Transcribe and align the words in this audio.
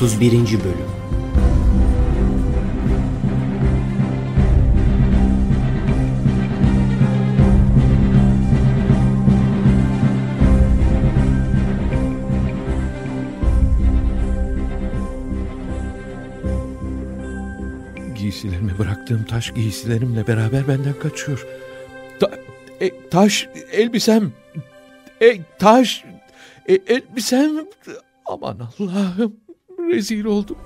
31. 0.00 0.30
Bölüm 0.30 0.76
Giysilerimi 18.14 18.78
bıraktığım 18.78 19.24
taş 19.24 19.54
giysilerimle 19.54 20.26
beraber 20.26 20.68
benden 20.68 20.94
kaçıyor. 21.02 21.46
Ta- 22.20 22.38
e, 22.80 23.08
taş 23.08 23.48
elbisem. 23.72 24.32
E, 25.22 25.42
taş 25.58 26.04
e, 26.68 26.74
elbisem. 26.74 27.50
Aman 28.26 28.58
Allah'ım 28.78 29.39
rezil 29.90 30.24
oldum. 30.24 30.56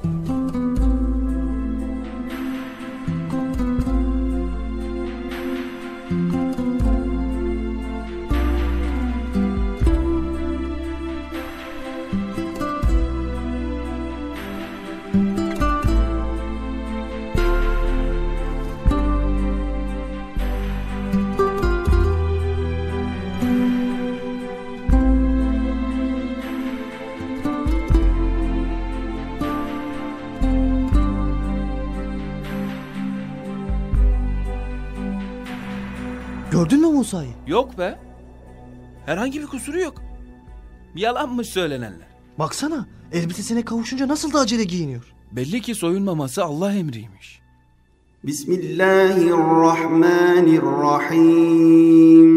Gördün 36.54 36.82
mü 36.82 36.88
Musa'yı? 36.88 37.30
Yok 37.48 37.78
be. 37.78 38.00
Herhangi 39.06 39.42
bir 39.42 39.48
kusuru 39.48 39.80
yok. 39.80 39.94
Yalanmış 40.96 41.48
söylenenler. 41.48 42.08
Baksana 42.40 42.88
elbisesine 43.12 43.66
kavuşunca 43.66 44.08
nasıl 44.08 44.34
da 44.34 44.40
acele 44.40 44.64
giyiniyor. 44.64 45.14
Belli 45.32 45.62
ki 45.62 45.76
soyunmaması 45.76 46.44
Allah 46.46 46.74
emriymiş. 46.74 47.40
بسم 48.28 48.52
الله 48.62 49.18
الرحمن 49.40 50.48
الرحيم 50.62 52.32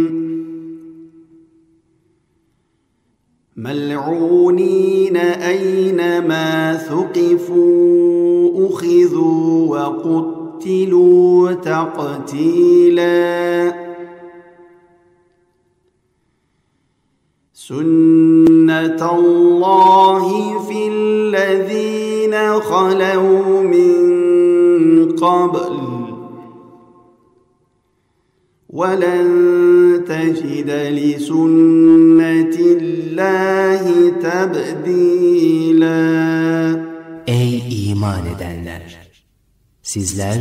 ملعونين 3.57 5.17
أينما 5.17 6.77
ثقفوا 6.89 8.69
أخذوا 8.69 9.69
وقتلوا 9.69 11.53
تقتيلا 11.53 13.13
سنة 17.68 19.02
الله 19.20 20.28
في 20.68 20.88
الذين 20.88 22.36
خلوا 22.62 23.62
من 23.62 25.12
قبل 25.12 25.76
ولن 28.70 29.28
تجد 30.08 30.70
لسنة 30.72 32.56
الله 32.80 33.84
تبديلا 34.24 35.98
Ey 37.28 37.92
iman 37.92 38.24
edenler! 38.36 38.82
Sizler 39.82 40.40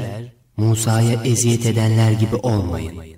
Musa'ya 0.57 1.23
eziyet 1.25 1.67
edenler 1.67 2.13
gibi 2.13 2.37
olmayın. 2.37 3.16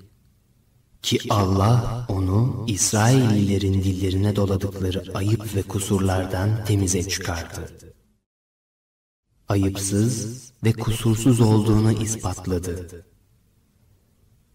Ki 1.03 1.19
Allah 1.31 2.07
onu 2.09 2.65
İsraillilerin 2.69 3.75
dillerine 3.75 4.37
doladıkları 4.37 5.05
ayıp 5.15 5.57
ve 5.57 5.63
kusurlardan 5.63 6.65
temize 6.65 7.09
çıkardı. 7.09 7.61
Ayıpsız 9.49 10.53
ve 10.65 10.73
kusursuz 10.73 11.41
olduğunu 11.41 11.93
ispatladı. 11.93 13.05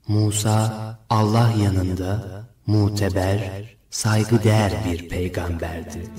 Musa 0.08 1.00
Allah 1.10 1.54
yanında 1.64 2.44
muteber, 2.68 3.76
saygıdeğer 3.90 4.86
bir 4.86 5.10
peygamberdi. 5.10 6.10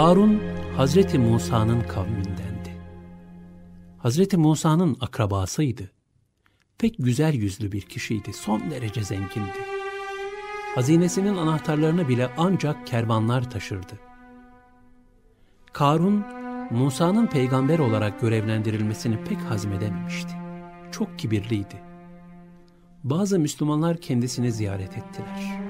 Karun 0.00 0.40
Hazreti 0.76 1.18
Musa'nın 1.18 1.80
kavmindendi. 1.80 2.76
Hazreti 3.98 4.36
Musa'nın 4.36 4.96
akrabasıydı. 5.00 5.90
Pek 6.78 6.94
güzel 6.98 7.34
yüzlü 7.34 7.72
bir 7.72 7.80
kişiydi, 7.80 8.32
son 8.32 8.70
derece 8.70 9.02
zengindi. 9.02 9.58
Hazinesinin 10.74 11.36
anahtarlarını 11.36 12.08
bile 12.08 12.30
ancak 12.36 12.86
kervanlar 12.86 13.50
taşırdı. 13.50 13.98
Karun, 15.72 16.24
Musa'nın 16.70 17.26
peygamber 17.26 17.78
olarak 17.78 18.20
görevlendirilmesini 18.20 19.24
pek 19.24 19.38
hazmedememişti. 19.38 20.32
Çok 20.92 21.18
kibirliydi. 21.18 21.82
Bazı 23.04 23.38
Müslümanlar 23.38 23.96
kendisini 23.96 24.52
ziyaret 24.52 24.98
ettiler. 24.98 25.60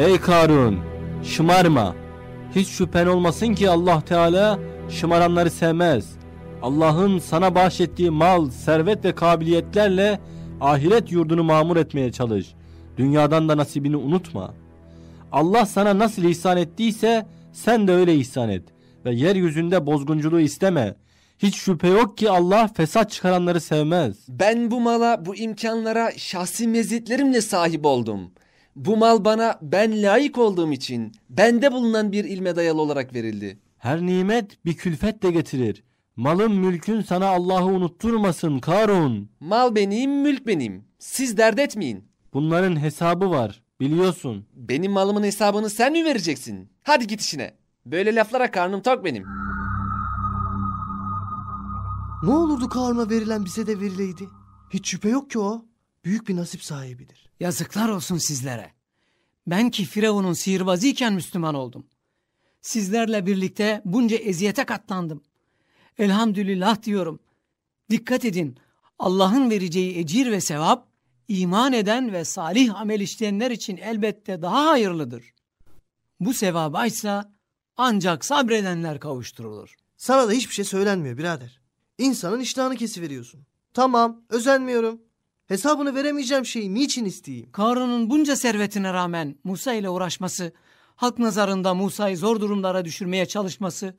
Ey 0.00 0.20
Karun, 0.20 0.78
şımarma. 1.22 1.94
Hiç 2.54 2.68
şüphen 2.68 3.06
olmasın 3.06 3.54
ki 3.54 3.70
Allah 3.70 4.00
Teala 4.00 4.58
şımaranları 4.88 5.50
sevmez. 5.50 6.10
Allah'ın 6.62 7.18
sana 7.18 7.54
bahşettiği 7.54 8.10
mal, 8.10 8.50
servet 8.50 9.04
ve 9.04 9.14
kabiliyetlerle 9.14 10.20
ahiret 10.60 11.12
yurdunu 11.12 11.44
mamur 11.44 11.76
etmeye 11.76 12.12
çalış. 12.12 12.54
Dünyadan 12.96 13.48
da 13.48 13.56
nasibini 13.56 13.96
unutma. 13.96 14.54
Allah 15.32 15.66
sana 15.66 15.98
nasıl 15.98 16.22
ihsan 16.22 16.56
ettiyse 16.56 17.26
sen 17.52 17.88
de 17.88 17.92
öyle 17.92 18.14
ihsan 18.14 18.48
et. 18.48 18.62
Ve 19.04 19.14
yeryüzünde 19.14 19.86
bozgunculuğu 19.86 20.40
isteme. 20.40 20.94
Hiç 21.38 21.56
şüphe 21.56 21.88
yok 21.88 22.18
ki 22.18 22.30
Allah 22.30 22.68
fesat 22.68 23.10
çıkaranları 23.10 23.60
sevmez. 23.60 24.16
Ben 24.28 24.70
bu 24.70 24.80
mala, 24.80 25.26
bu 25.26 25.36
imkanlara 25.36 26.12
şahsi 26.16 26.68
meziyetlerimle 26.68 27.40
sahip 27.40 27.86
oldum. 27.86 28.30
Bu 28.86 28.96
mal 28.96 29.24
bana 29.24 29.58
ben 29.62 30.02
layık 30.02 30.38
olduğum 30.38 30.72
için 30.72 31.12
bende 31.30 31.72
bulunan 31.72 32.12
bir 32.12 32.24
ilme 32.24 32.56
dayalı 32.56 32.80
olarak 32.80 33.14
verildi. 33.14 33.58
Her 33.78 34.06
nimet 34.06 34.64
bir 34.64 34.76
külfet 34.76 35.22
de 35.22 35.30
getirir. 35.30 35.84
Malın 36.16 36.52
mülkün 36.52 37.00
sana 37.00 37.26
Allah'ı 37.26 37.64
unutturmasın 37.64 38.58
Karun. 38.58 39.30
Mal 39.40 39.74
benim, 39.74 40.22
mülk 40.22 40.46
benim. 40.46 40.84
Siz 40.98 41.36
dert 41.36 41.58
etmeyin. 41.58 42.04
Bunların 42.34 42.80
hesabı 42.80 43.30
var 43.30 43.62
biliyorsun. 43.80 44.46
Benim 44.54 44.92
malımın 44.92 45.22
hesabını 45.22 45.70
sen 45.70 45.92
mi 45.92 46.04
vereceksin? 46.04 46.68
Hadi 46.82 47.06
git 47.06 47.20
işine. 47.20 47.54
Böyle 47.86 48.14
laflara 48.14 48.50
karnım 48.50 48.82
tok 48.82 49.04
benim. 49.04 49.24
Ne 52.22 52.30
olurdu 52.30 52.68
Karun'a 52.68 53.10
verilen 53.10 53.44
bize 53.44 53.66
de 53.66 53.80
verileydi. 53.80 54.28
Hiç 54.70 54.88
şüphe 54.88 55.08
yok 55.08 55.30
ki 55.30 55.38
o. 55.38 55.69
Büyük 56.04 56.28
bir 56.28 56.36
nasip 56.36 56.64
sahibidir. 56.64 57.30
Yazıklar 57.40 57.88
olsun 57.88 58.18
sizlere. 58.18 58.72
Ben 59.46 59.70
ki 59.70 59.84
Firavun'un 59.84 60.32
sihirbazıyken 60.32 61.12
Müslüman 61.12 61.54
oldum. 61.54 61.86
Sizlerle 62.60 63.26
birlikte 63.26 63.82
bunca 63.84 64.16
eziyete 64.16 64.64
katlandım. 64.64 65.22
Elhamdülillah 65.98 66.82
diyorum. 66.82 67.20
Dikkat 67.90 68.24
edin. 68.24 68.56
Allah'ın 68.98 69.50
vereceği 69.50 69.98
ecir 69.98 70.30
ve 70.30 70.40
sevap 70.40 70.88
iman 71.28 71.72
eden 71.72 72.12
ve 72.12 72.24
salih 72.24 72.80
amel 72.80 73.00
işleyenler 73.00 73.50
için 73.50 73.76
elbette 73.76 74.42
daha 74.42 74.66
hayırlıdır. 74.66 75.24
Bu 76.20 76.34
sevaba 76.34 76.86
ise 76.86 77.22
ancak 77.76 78.24
sabredenler 78.24 79.00
kavuşturulur. 79.00 79.76
Sana 79.96 80.28
da 80.28 80.32
hiçbir 80.32 80.54
şey 80.54 80.64
söylenmiyor 80.64 81.18
birader. 81.18 81.60
İnsanın 81.98 82.40
iştahını 82.40 82.76
kesiveriyorsun. 82.76 83.46
Tamam 83.74 84.22
özenmiyorum. 84.28 85.00
Hesabını 85.50 85.94
veremeyeceğim 85.94 86.46
şeyi 86.46 86.74
niçin 86.74 87.04
isteyeyim? 87.04 87.52
Karun'un 87.52 88.10
bunca 88.10 88.36
servetine 88.36 88.92
rağmen 88.92 89.36
Musa 89.44 89.74
ile 89.74 89.88
uğraşması, 89.88 90.52
halk 90.96 91.18
nazarında 91.18 91.74
Musa'yı 91.74 92.16
zor 92.16 92.40
durumlara 92.40 92.84
düşürmeye 92.84 93.26
çalışması, 93.26 93.94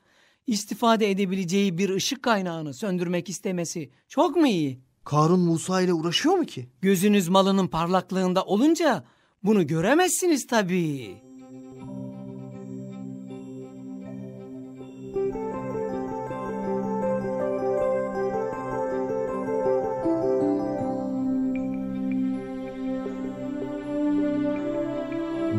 istifade 0.47 1.11
edebileceği 1.11 1.77
bir 1.77 1.89
ışık 1.89 2.23
kaynağını 2.23 2.73
söndürmek 2.73 3.29
istemesi 3.29 3.89
çok 4.07 4.35
mu 4.35 4.47
iyi? 4.47 4.79
Karun 5.05 5.39
Musa 5.39 5.81
ile 5.81 5.93
uğraşıyor 5.93 6.35
mu 6.35 6.45
ki? 6.45 6.69
Gözünüz 6.81 7.27
malının 7.27 7.67
parlaklığında 7.67 8.43
olunca 8.43 9.03
bunu 9.43 9.67
göremezsiniz 9.67 10.47
tabii. 10.47 11.30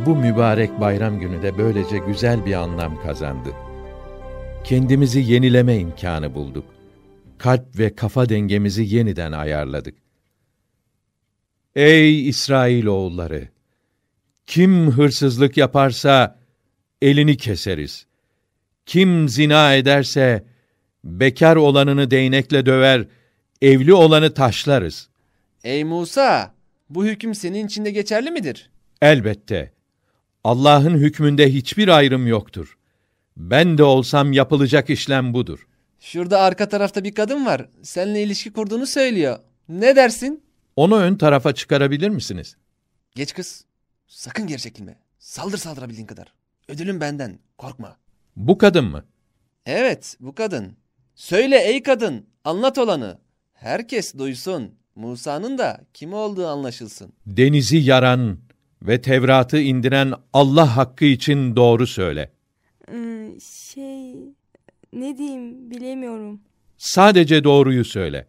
Bu 0.07 0.17
mübarek 0.17 0.81
bayram 0.81 1.21
günü 1.21 1.43
de 1.43 1.59
böylece 1.59 1.99
güzel 1.99 2.47
bir 2.47 2.53
anlam 2.53 3.03
kazandı. 3.03 3.49
Kendimizi 4.65 5.21
yenileme 5.21 5.77
imkanı 5.79 6.35
bulduk. 6.35 6.65
Kalp 7.39 7.79
ve 7.79 7.95
kafa 7.95 8.29
dengemizi 8.29 8.97
yeniden 8.97 9.33
ayarladık. 9.33 9.95
Ey 11.77 12.29
İsrail 12.29 12.87
oğulları! 12.87 13.49
Kim 14.47 14.91
hırsızlık 14.91 15.57
yaparsa 15.57 16.39
elini 17.03 17.37
keseriz. 17.37 18.07
Kim 18.87 19.29
zina 19.29 19.75
ederse 19.75 20.45
bekar 21.05 21.57
olanını 21.57 22.11
değnekle 22.11 22.67
döver, 22.67 23.07
evli 23.63 23.95
olanı 23.95 24.35
taşlarız. 24.35 25.09
Ey 25.65 25.85
Musa, 25.85 26.55
bu 26.91 27.05
hüküm 27.05 27.35
senin 27.35 27.67
içinde 27.67 27.91
geçerli 27.91 28.31
midir? 28.31 28.71
Elbette. 29.03 29.73
Allah'ın 30.45 30.99
hükmünde 30.99 31.53
hiçbir 31.53 31.89
ayrım 31.89 32.27
yoktur. 32.27 32.79
Ben 33.37 33.79
de 33.79 33.83
olsam 33.83 34.33
yapılacak 34.33 34.91
işlem 34.91 35.35
budur. 35.35 35.67
Şurada 36.01 36.41
arka 36.41 36.69
tarafta 36.69 37.05
bir 37.05 37.15
kadın 37.15 37.47
var. 37.47 37.69
Seninle 37.83 38.23
ilişki 38.23 38.53
kurduğunu 38.53 38.87
söylüyor. 38.87 39.39
Ne 39.69 39.97
dersin? 39.97 40.43
Onu 40.77 40.97
ön 40.97 41.15
tarafa 41.15 41.55
çıkarabilir 41.55 42.09
misiniz? 42.09 42.57
Geç 43.15 43.35
kız. 43.35 43.65
Sakın 44.07 44.47
geri 44.47 44.61
çekilme. 44.61 44.99
Saldır 45.19 45.59
saldırabildiğin 45.59 46.07
kadar. 46.07 46.33
Ödülün 46.69 47.01
benden. 47.01 47.39
Korkma. 47.59 47.97
Bu 48.37 48.59
kadın 48.59 48.85
mı? 48.85 49.05
Evet, 49.67 50.17
bu 50.21 50.35
kadın. 50.35 50.77
Söyle 51.15 51.59
ey 51.59 51.83
kadın, 51.83 52.27
anlat 52.45 52.79
olanı. 52.79 53.19
Herkes 53.55 54.19
duysun. 54.19 54.75
Musa'nın 54.95 55.59
da 55.59 55.81
kim 55.95 56.13
olduğu 56.13 56.47
anlaşılsın. 56.47 57.13
Denizi 57.27 57.77
yaran 57.77 58.39
ve 58.87 59.01
Tevrat'ı 59.01 59.61
indiren 59.61 60.13
Allah 60.33 60.77
hakkı 60.77 61.05
için 61.05 61.57
doğru 61.57 61.87
söyle. 61.87 62.33
Ee, 62.93 63.31
şey 63.41 64.15
ne 64.93 65.19
diyeyim 65.19 65.71
bilemiyorum. 65.71 66.41
Sadece 66.79 67.45
doğruyu 67.45 67.85
söyle. 67.85 68.29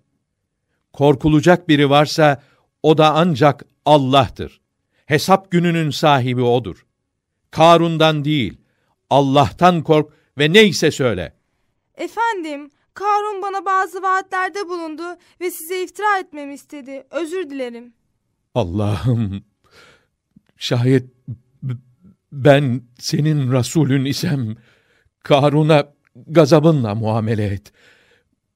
Korkulacak 0.94 1.70
biri 1.70 1.90
varsa 1.90 2.44
o 2.84 2.98
da 2.98 3.14
ancak 3.14 3.66
Allah'tır. 3.86 4.62
Hesap 5.06 5.52
gününün 5.52 5.90
sahibi 5.90 6.42
odur. 6.42 6.86
Karun'dan 7.52 8.26
değil, 8.26 8.58
Allah'tan 9.10 9.84
kork 9.84 10.14
ve 10.38 10.54
neyse 10.54 10.92
söyle. 10.92 11.34
Efendim 11.96 12.72
Karun 12.94 13.42
bana 13.42 13.66
bazı 13.66 14.02
vaatlerde 14.02 14.70
bulundu 14.70 15.04
ve 15.42 15.52
size 15.52 15.84
iftira 15.84 16.18
etmemi 16.18 16.54
istedi. 16.54 17.08
Özür 17.12 17.50
dilerim. 17.50 17.94
Allah'ım, 18.56 19.44
şayet 20.64 21.06
ben 22.32 22.82
senin 23.00 23.52
Resulün 23.52 24.06
isem, 24.06 24.56
Karun'a 25.20 25.94
gazabınla 26.28 26.96
muamele 26.96 27.46
et. 27.46 27.72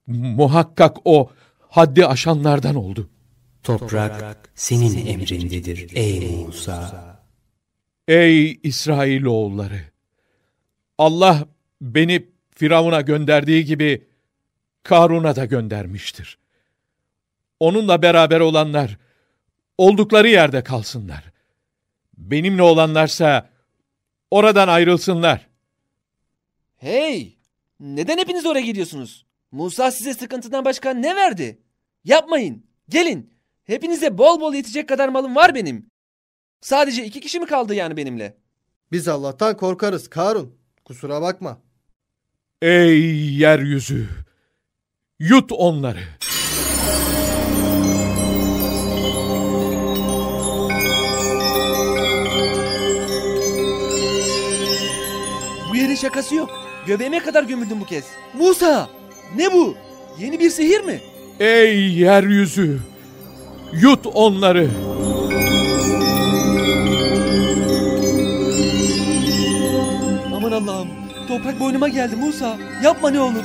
Muhakkak 0.08 0.98
o 1.06 1.32
haddi 1.70 2.06
aşanlardan 2.06 2.76
oldu. 2.76 3.10
Toprak 3.64 4.50
senin 4.56 5.06
emrindedir 5.06 5.92
ey 5.96 6.46
Musa. 6.46 7.24
Ey 8.08 8.60
İsrailoğulları! 8.64 9.82
Allah 10.98 11.46
beni 11.82 12.26
Firavun'a 12.56 13.02
gönderdiği 13.02 13.66
gibi 13.66 14.08
Karun'a 14.84 15.36
da 15.36 15.46
göndermiştir. 15.46 16.38
Onunla 17.60 18.02
beraber 18.02 18.40
olanlar 18.40 18.98
oldukları 19.78 20.30
yerde 20.30 20.64
kalsınlar. 20.64 21.37
Benimle 22.18 22.62
olanlarsa 22.62 23.50
oradan 24.32 24.68
ayrılsınlar. 24.68 25.48
Hey! 26.78 27.38
Neden 27.80 28.18
hepiniz 28.18 28.46
oraya 28.46 28.62
gidiyorsunuz? 28.66 29.26
Musa 29.52 29.92
size 29.92 30.14
sıkıntıdan 30.14 30.66
başka 30.66 30.94
ne 30.94 31.16
verdi? 31.16 31.62
Yapmayın. 32.04 32.66
Gelin. 32.90 33.34
Hepinize 33.64 34.18
bol 34.18 34.42
bol 34.42 34.54
yetecek 34.54 34.90
kadar 34.90 35.10
malım 35.10 35.36
var 35.36 35.56
benim. 35.56 35.90
Sadece 36.62 37.06
iki 37.06 37.22
kişi 37.22 37.40
mi 37.40 37.46
kaldı 37.46 37.76
yani 37.76 37.98
benimle? 37.98 38.38
Biz 38.92 39.08
Allah'tan 39.08 39.58
korkarız 39.58 40.10
Karun. 40.10 40.58
Kusura 40.86 41.22
bakma. 41.22 41.62
Ey 42.62 43.36
yeryüzü! 43.38 44.10
Yut 45.20 45.52
onları! 45.52 46.00
Şakası 55.98 56.36
yok. 56.36 56.50
Göbeğime 56.88 57.20
kadar 57.20 57.44
gömüldüm 57.44 57.80
bu 57.82 57.86
kez. 57.86 58.04
Musa! 58.34 58.90
Ne 59.36 59.54
bu? 59.54 59.76
Yeni 60.20 60.40
bir 60.40 60.50
sihir 60.50 60.82
mi? 60.84 61.02
Ey 61.40 61.90
yeryüzü! 61.94 62.80
Yut 63.74 64.06
onları! 64.14 64.70
Aman 70.36 70.52
Allah'ım. 70.52 70.88
Toprak 71.28 71.60
boynuma 71.60 71.88
geldi 71.88 72.16
Musa. 72.16 72.58
Yapma 72.84 73.10
ne 73.10 73.20
olur. 73.20 73.44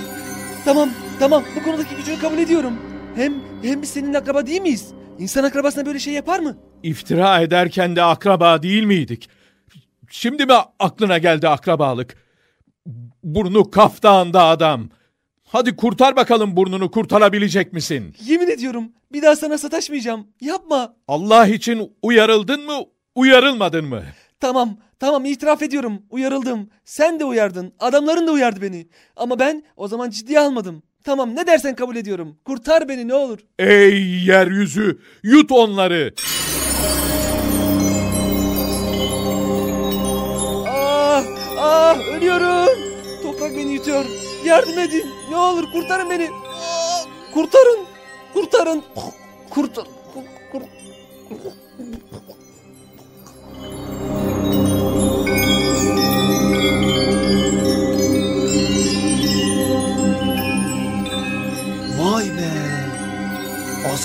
Tamam, 0.64 0.88
tamam. 1.18 1.44
Bu 1.56 1.62
konudaki 1.62 1.97
gücünü 1.97 2.18
kabul 2.18 2.38
ediyorum. 2.38 2.73
Hem 3.14 3.35
hem 3.62 3.82
biz 3.82 3.90
senin 3.90 4.14
akraba 4.14 4.47
değil 4.47 4.62
miyiz? 4.62 4.88
İnsan 5.18 5.44
akrabasına 5.44 5.87
böyle 5.87 5.99
şey 5.99 6.14
yapar 6.14 6.38
mı? 6.38 6.56
İftira 6.82 7.40
ederken 7.40 7.97
de 7.97 8.02
akraba 8.02 8.62
değil 8.62 8.85
miydik? 8.85 9.28
Şimdi 10.11 10.47
mi 10.47 10.52
aklına 10.78 11.18
geldi 11.18 11.49
akrabalık? 11.49 12.16
Burnu 13.23 13.71
kaftağında 13.71 14.45
adam. 14.45 14.89
Hadi 15.45 15.77
kurtar 15.77 16.17
bakalım 16.17 16.57
burnunu 16.57 16.91
kurtarabilecek 16.91 17.73
misin? 17.73 18.15
Yemin 18.25 18.49
ediyorum 18.49 18.93
bir 19.12 19.23
daha 19.23 19.37
sana 19.37 19.59
sataşmayacağım. 19.59 20.27
Yapma. 20.41 20.95
Allah 21.09 21.47
için 21.47 21.93
uyarıldın 22.03 22.67
mı, 22.67 22.85
uyarılmadın 23.15 23.85
mı? 23.85 24.03
Tamam, 24.41 24.77
tamam 24.99 25.25
itiraf 25.25 25.62
ediyorum. 25.62 26.03
Uyarıldım. 26.11 26.71
Sen 26.85 27.21
de 27.21 27.25
uyardın. 27.25 27.73
Adamların 27.79 28.27
da 28.27 28.33
uyardı 28.33 28.62
beni. 28.62 28.89
Ama 29.17 29.39
ben 29.39 29.62
o 29.77 29.89
zaman 29.89 30.11
ciddiye 30.11 30.41
almadım. 30.41 30.83
Tamam 31.05 31.37
ne 31.37 31.47
dersen 31.47 31.75
kabul 31.75 31.97
ediyorum. 31.97 32.37
Kurtar 32.45 32.89
beni 32.89 33.09
ne 33.09 33.15
olur. 33.15 33.39
Ey 33.59 34.25
yeryüzü, 34.27 34.99
yut 35.23 35.53
onları. 35.53 36.15
Ah 41.92 42.16
ölüyorum. 42.16 42.78
Toprak 43.22 43.56
beni 43.56 43.72
yutuyor. 43.72 44.04
Yardım 44.44 44.78
edin. 44.78 45.04
Ne 45.30 45.37
olur 45.37 45.64
kurtarın 45.72 46.11
beni. 46.11 46.30
Kurtarın. 47.34 47.78
Kurtarın. 48.34 48.82
Kurtar. 49.50 49.84
Kur, 50.52 50.61
Vay 61.99 62.32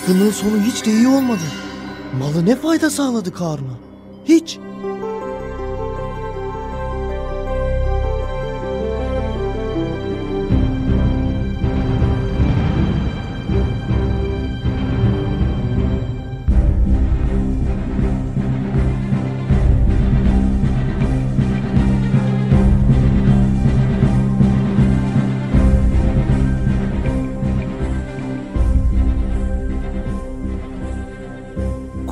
Bıkkınlığın 0.07 0.31
sonu 0.31 0.61
hiç 0.61 0.85
de 0.85 0.91
iyi 0.91 1.07
olmadı. 1.07 1.41
Malı 2.19 2.45
ne 2.45 2.55
fayda 2.55 2.89
sağladı 2.89 3.33
Karun'a? 3.33 3.77
Hiç. 4.25 4.59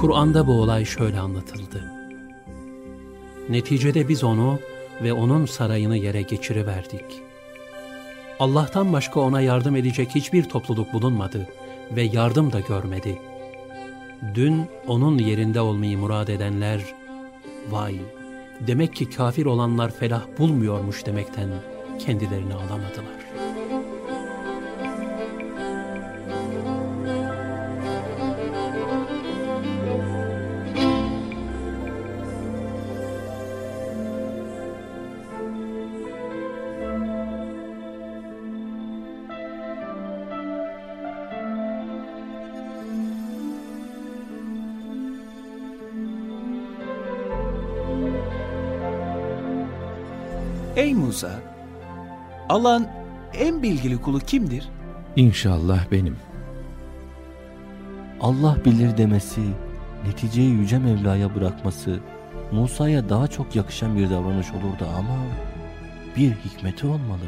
Kur'an'da 0.05 0.47
bu 0.47 0.61
olay 0.61 0.85
şöyle 0.85 1.19
anlatıldı. 1.19 1.91
Neticede 3.49 4.07
biz 4.07 4.23
onu 4.23 4.59
ve 5.03 5.13
onun 5.13 5.45
sarayını 5.45 5.97
yere 5.97 6.21
geçiriverdik. 6.21 7.05
Allah'tan 8.39 8.93
başka 8.93 9.19
ona 9.19 9.41
yardım 9.41 9.75
edecek 9.75 10.09
hiçbir 10.15 10.43
topluluk 10.43 10.93
bulunmadı 10.93 11.47
ve 11.91 12.01
yardım 12.01 12.51
da 12.51 12.59
görmedi. 12.59 13.19
Dün 14.35 14.65
onun 14.87 15.17
yerinde 15.17 15.61
olmayı 15.61 15.97
murad 15.97 16.27
edenler, 16.27 16.81
vay 17.69 17.95
demek 18.67 18.95
ki 18.95 19.09
kafir 19.09 19.45
olanlar 19.45 19.91
felah 19.91 20.23
bulmuyormuş 20.39 21.05
demekten 21.05 21.49
kendilerini 21.99 22.53
alamadılar. 22.53 23.24
Ey 50.75 50.93
Musa! 50.93 51.31
Allah'ın 52.49 52.87
en 53.33 53.63
bilgili 53.63 54.01
kulu 54.01 54.19
kimdir? 54.19 54.69
İnşallah 55.15 55.91
benim. 55.91 56.17
Allah 58.21 58.57
bilir 58.65 58.97
demesi, 58.97 59.41
neticeyi 60.07 60.49
Yüce 60.49 60.79
Mevla'ya 60.79 61.35
bırakması 61.35 61.99
Musa'ya 62.51 63.09
daha 63.09 63.27
çok 63.27 63.55
yakışan 63.55 63.97
bir 63.97 64.09
davranış 64.09 64.51
olurdu 64.51 64.87
ama 64.97 65.17
bir 66.17 66.31
hikmeti 66.31 66.87
olmalı. 66.87 67.25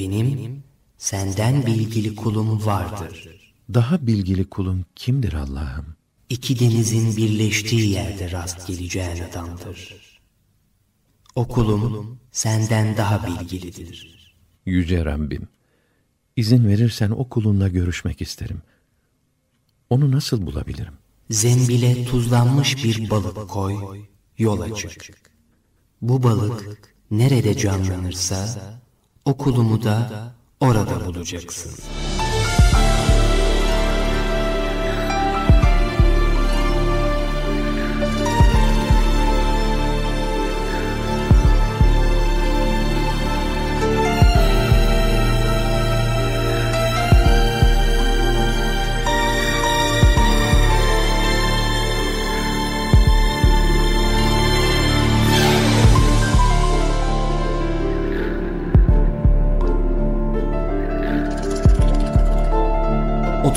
Benim 0.00 0.62
senden 0.98 1.66
bilgili 1.66 2.16
kulum 2.16 2.66
vardır. 2.66 3.28
Daha 3.74 4.06
bilgili 4.06 4.44
kulun 4.44 4.84
kimdir 4.96 5.32
Allah'ım? 5.32 5.96
İki 6.28 6.60
denizin 6.60 7.16
birleştiği 7.16 7.90
yerde 7.90 8.30
rast 8.30 8.66
geleceğin 8.66 9.22
adamdır. 9.30 9.94
O 11.34 11.48
kulum 11.48 12.18
senden 12.32 12.96
daha 12.96 13.26
bilgilidir. 13.26 14.34
Yüce 14.66 15.04
Rabbim, 15.04 15.48
izin 16.36 16.68
verirsen 16.68 17.10
o 17.10 17.28
kulunla 17.28 17.68
görüşmek 17.68 18.20
isterim. 18.22 18.62
Onu 19.90 20.10
nasıl 20.10 20.46
bulabilirim? 20.46 20.94
Zembile 21.30 22.04
tuzlanmış 22.04 22.84
bir 22.84 23.10
balık 23.10 23.48
koy, 23.48 24.04
yola 24.38 24.74
çık. 24.74 25.30
Bu 26.02 26.22
balık 26.22 26.80
nerede 27.10 27.56
canlanırsa 27.56 28.80
o 29.24 29.34
kulumu 29.34 29.82
da 29.82 30.10
orada 30.60 31.06
bulacaksın. 31.06 31.72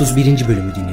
Otuz 0.04 0.16
birinci 0.16 0.48
bölümü 0.48 0.76
dinlediniz. 0.76 0.93